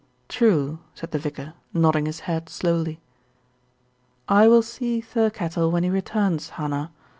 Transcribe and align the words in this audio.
"True," 0.27 0.79
said 0.95 1.11
the 1.11 1.19
vicar, 1.19 1.53
nodding 1.75 2.07
his 2.07 2.21
head 2.21 2.49
slowly. 2.49 2.99
"I 4.27 4.47
will 4.47 4.63
see 4.63 4.99
Thirkettle 4.99 5.71
when 5.71 5.83
he 5.83 5.91
returns, 5.91 6.49
Hannah. 6.57 6.89